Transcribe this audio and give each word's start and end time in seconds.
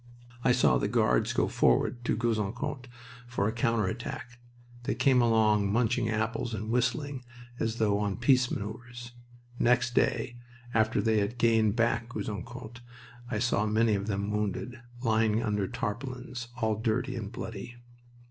I 0.43 0.51
saw 0.51 0.79
the 0.79 0.87
Guards 0.87 1.31
go 1.31 1.47
forward 1.47 2.03
to 2.05 2.17
Gouzeaucourt 2.17 2.87
for 3.27 3.47
a 3.47 3.51
counter 3.51 3.85
attack. 3.85 4.39
They 4.85 4.95
came 4.95 5.21
along 5.21 5.71
munching 5.71 6.09
apples 6.09 6.55
and 6.55 6.71
whistling, 6.71 7.23
as 7.59 7.75
though 7.75 7.99
on 7.99 8.17
peace 8.17 8.49
maneuvers. 8.49 9.11
Next 9.59 9.93
day, 9.93 10.37
after 10.73 11.01
they 11.03 11.19
had 11.19 11.37
gained 11.37 11.75
back 11.75 12.09
Gouzeaucourt, 12.09 12.81
I 13.29 13.37
saw 13.37 13.67
many 13.67 13.93
of 13.93 14.07
them 14.07 14.31
wounded, 14.31 14.79
lying 15.03 15.43
under 15.43 15.67
tarpaulins, 15.67 16.47
all 16.57 16.77
dirty 16.77 17.15
and 17.15 17.31
bloody. 17.31 17.75